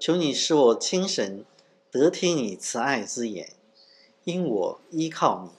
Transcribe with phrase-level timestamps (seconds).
[0.00, 1.44] 求你使我精神
[1.90, 3.50] 得听你慈爱之言，
[4.24, 5.50] 因我依靠你。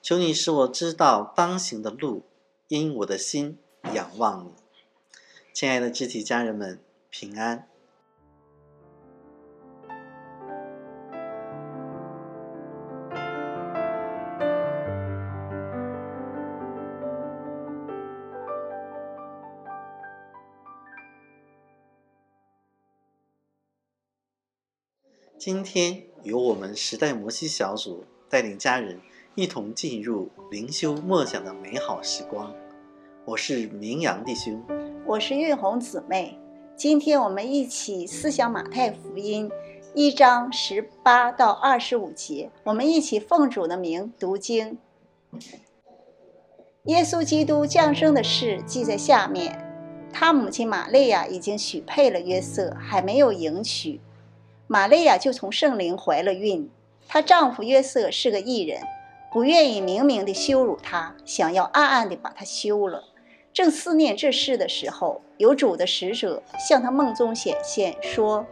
[0.00, 2.22] 求你使我知道当行的路，
[2.68, 3.58] 因我的心
[3.94, 4.50] 仰望你。
[5.52, 6.78] 亲爱的肢体家人们，
[7.10, 7.68] 平安。
[25.44, 29.00] 今天由我们时代摩西小组带领家人
[29.34, 32.54] 一同进入灵修默想的美好时光。
[33.24, 34.62] 我是明阳弟兄，
[35.04, 36.38] 我是玉红姊妹。
[36.76, 39.50] 今天我们一起思想马太福音
[39.96, 44.78] 一章十八到二十五节，我们一起奉主的名读经。
[46.84, 49.58] 耶稣基督降生的事记在下面。
[50.12, 54.00] 他母亲玛利亚已经许配了约瑟，还没有迎娶。
[54.72, 56.70] 玛利亚就从圣灵怀了孕，
[57.06, 58.80] 她丈夫约瑟是个异人，
[59.30, 63.04] 不愿意明明的羞辱她，想要暗暗的把她休了。
[63.52, 68.46] 正思念这事的时候，有主的使者向他梦中显现，说：“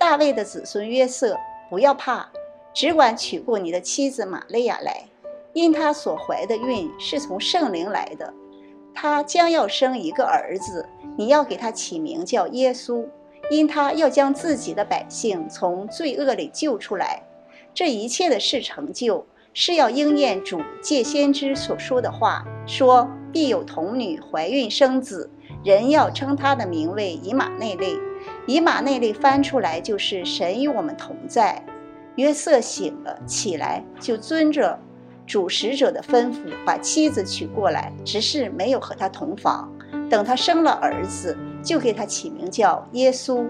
[0.00, 1.36] 大卫的子孙约瑟，
[1.68, 2.30] 不要怕，
[2.72, 5.04] 只管娶过你的妻子玛利亚来，
[5.52, 8.32] 因她所怀的孕是从圣灵来的。
[8.94, 13.04] 她将要生一个儿子，你要给他起名叫耶稣。”
[13.50, 17.24] 因他要将自己的百姓从罪恶里救出来，
[17.74, 25.28] 这一切的事成就，是要应验主借先知所说的话，说必有童女怀孕生子，
[25.64, 27.98] 人要称他的名为以马内利。
[28.46, 31.62] 以马内利翻出来就是神与我们同在。
[32.14, 34.78] 约瑟醒了起来，就遵着
[35.26, 39.72] 主使者的吩咐，把妻子娶过来，只是没有和他同房。
[40.08, 41.36] 等他生了儿子。
[41.62, 43.48] 就给他起名叫耶稣。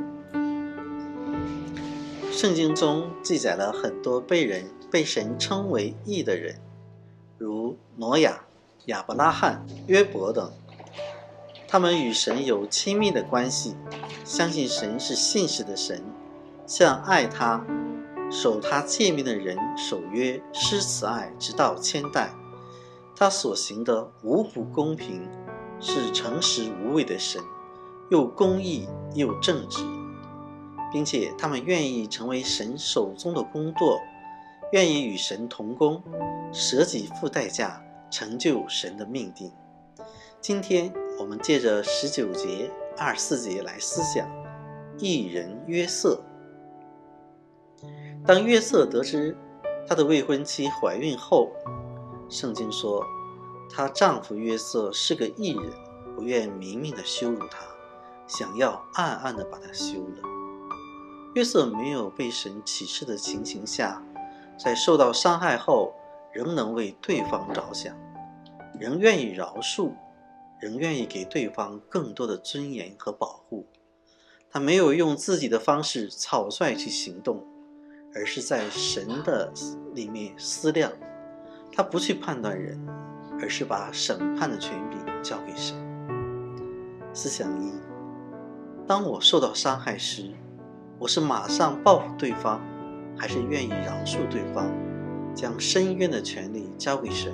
[2.32, 6.56] 圣经中记载了很多被人被神称为义的人，
[7.36, 8.44] 如挪亚、
[8.86, 10.50] 亚伯拉罕、约伯等。
[11.68, 13.76] 他们与神有亲密的关系，
[14.24, 16.02] 相信神是信实的神，
[16.66, 17.64] 向爱他、
[18.30, 22.30] 守他诫命的人守约施慈爱，直到千代。
[23.14, 25.28] 他所行的无不公平，
[25.78, 27.42] 是诚实无畏的神。
[28.10, 29.84] 又公义又正直，
[30.92, 34.00] 并且他们愿意成为神手中的工作，
[34.72, 36.02] 愿意与神同工，
[36.52, 39.52] 舍己付代价，成就神的命定。
[40.40, 44.28] 今天我们借着十九节、二十四节来思想
[44.98, 46.20] 一人约瑟。
[48.26, 49.36] 当约瑟得知
[49.86, 51.50] 他的未婚妻怀孕后，
[52.28, 53.04] 圣经说，
[53.70, 55.70] 她丈夫约瑟是个异人，
[56.16, 57.69] 不愿明明的羞辱她。
[58.30, 60.22] 想要暗暗的把他休了。
[61.34, 64.02] 约瑟没有被神启示的情形下，
[64.58, 65.92] 在受到伤害后，
[66.32, 67.96] 仍能为对方着想，
[68.78, 69.92] 仍愿意饶恕，
[70.60, 73.66] 仍愿意给对方更多的尊严和保护。
[74.48, 77.44] 他没有用自己的方式草率去行动，
[78.14, 79.52] 而是在神的
[79.94, 80.92] 里面思量。
[81.72, 82.84] 他不去判断人，
[83.40, 85.76] 而是把审判的权柄交给神。
[87.14, 87.89] 思想一。
[88.86, 90.24] 当我受到伤害时，
[90.98, 92.60] 我是马上报复对方，
[93.16, 94.66] 还是愿意饶恕对方，
[95.32, 97.32] 将申冤的权利交给神？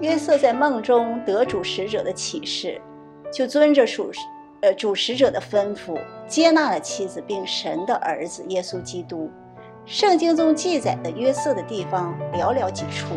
[0.00, 2.80] 约瑟在梦中得主使者的启示，
[3.32, 4.10] 就遵着属。
[4.62, 5.98] 呃，主使者的吩咐，
[6.28, 9.30] 接纳了妻子，并神的儿子耶稣基督。
[9.86, 13.16] 圣经中记载的约瑟的地方寥寥几处，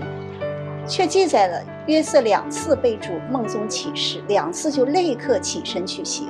[0.88, 6.30] 却记载了约瑟两次被主梦中启示，两次就立刻起身去行。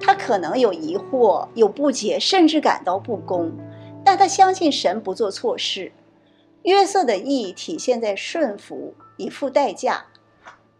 [0.00, 3.52] 他可能有疑惑、有不解，甚至感到不公，
[4.04, 5.92] 但他相信神不做错事。
[6.62, 10.06] 约瑟的意义体现在顺服，以付代价。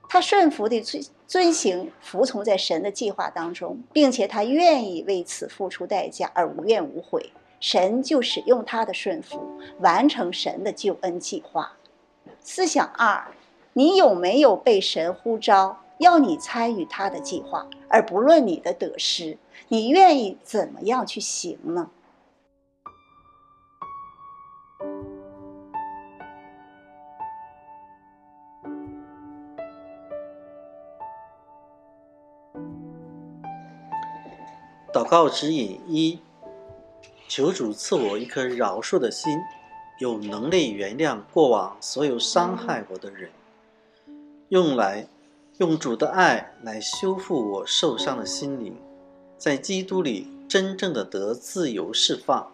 [0.09, 7.31] 他顺服的最遵行、服从在神的计划当中，并且他愿意为此付出代价而无怨无悔。
[7.61, 11.77] 神就使用他的顺服，完成神的救恩计划。
[12.41, 13.29] 思想二：
[13.75, 19.37] 你有没有被神呼召，要你参与他的计划，而不论你的得失？
[19.69, 21.91] 你愿意怎么样去行呢？
[34.99, 36.19] 祷告指引一：
[37.29, 39.39] 求主赐我一颗饶恕的心，
[40.01, 43.31] 有能力原谅过往所有伤害我的人，
[44.49, 45.07] 用来
[45.59, 48.77] 用主的爱来修复我受伤的心灵，
[49.37, 52.51] 在基督里真正的得自由释放。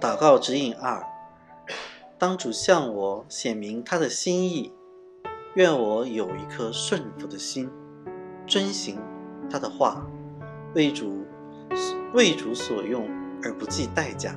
[0.00, 1.04] 祷告指引二：
[2.18, 4.72] 当主向我显明他的心意，
[5.54, 7.68] 愿我有一颗顺服的心，
[8.46, 8.96] 遵行
[9.50, 10.06] 他的话，
[10.76, 11.26] 为主
[12.14, 13.08] 为主所用，
[13.42, 14.36] 而不计代价。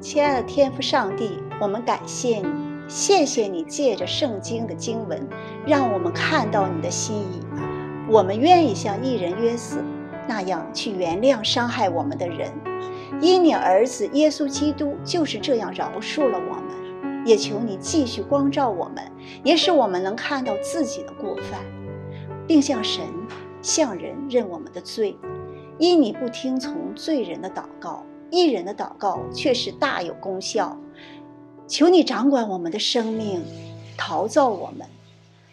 [0.00, 2.46] 亲爱的天父上帝，我们感谢你，
[2.86, 5.26] 谢谢你借着圣经的经文，
[5.66, 7.40] 让我们看到你的心意。
[8.06, 9.78] 我们愿意像一人约瑟
[10.28, 12.52] 那样去原谅伤害我们的人，
[13.18, 17.24] 因你儿子耶稣基督就是这样饶恕了我们。
[17.24, 19.02] 也求你继续光照我们，
[19.42, 21.62] 也使我们能看到自己的过犯，
[22.46, 23.02] 并向神、
[23.62, 25.16] 向人认我们的罪。
[25.78, 28.04] 因你不听从罪人的祷告。
[28.30, 30.76] 一人的祷告却是大有功效，
[31.66, 33.42] 求你掌管我们的生命，
[33.96, 34.86] 陶造我们，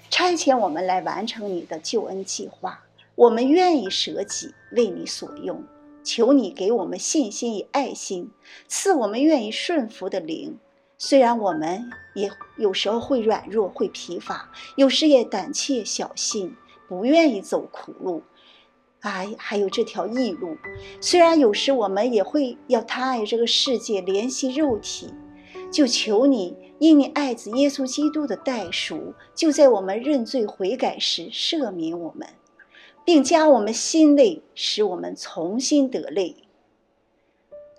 [0.10, 2.84] 差遣我们来完成你的救恩计划。
[3.16, 5.64] 我们愿意舍己为你所用，
[6.04, 8.30] 求你给我们信心与爱心，
[8.68, 10.58] 赐我们愿意顺服的灵。
[10.98, 16.56] 虽然我们也有时候会软弱、会疲乏，有时也胆怯小心，
[16.90, 18.22] 不愿意走苦路。
[19.00, 20.58] 哎还有这条异路，
[21.00, 25.10] 虽然有时我们也会要贪爱这个世界，怜惜肉体，
[25.72, 32.28] 就求你因你爱子耶稣基督的代赎，就在我们认罪悔改时赦免我们，
[33.06, 36.44] 并加我们心内，使我们重新得力。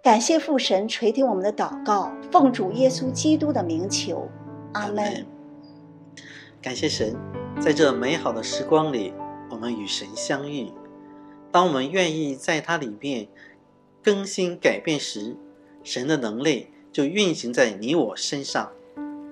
[0.02, 4.28] 感谢父神垂听我们的祷告，奉主耶稣基督的名求，
[4.72, 5.26] 阿门。
[6.60, 7.14] 感谢神，
[7.60, 9.12] 在这美好的时光里，
[9.50, 10.72] 我们与神相遇。
[11.50, 13.28] 当我们愿意在它里面
[14.02, 15.36] 更新改变时，
[15.84, 18.70] 神的能力就运行在你我身上，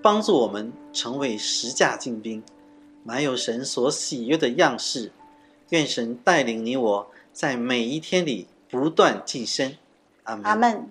[0.02, 2.42] 帮助我们成为十架精兵，
[3.04, 5.12] 满有神所喜悦的样式。
[5.68, 9.76] 愿神带领你我在每一天里不断晋升。
[10.24, 10.44] 阿门。
[10.44, 10.86] 阿。